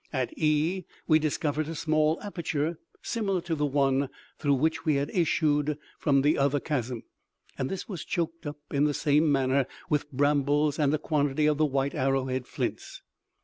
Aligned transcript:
At 0.11 0.33
c 0.35 0.87
we 1.07 1.19
discovered 1.19 1.67
a 1.67 1.75
small 1.75 2.19
aperture 2.23 2.79
similar 3.03 3.39
to 3.41 3.53
the 3.53 3.67
one 3.67 4.09
through 4.39 4.55
which 4.55 4.83
we 4.83 4.95
had 4.95 5.11
issued 5.11 5.77
from 5.99 6.23
the 6.23 6.39
other 6.39 6.59
chasm, 6.59 7.03
and 7.55 7.69
this 7.69 7.87
was 7.87 8.03
choked 8.03 8.47
up 8.47 8.57
in 8.71 8.85
the 8.85 8.95
same 8.95 9.31
manner 9.31 9.67
with 9.91 10.11
brambles 10.11 10.79
and 10.79 10.91
a 10.91 10.97
quantity 10.97 11.45
of 11.45 11.59
the 11.59 11.67
white 11.67 11.93
arrowhead 11.93 12.47
flints. 12.47 13.03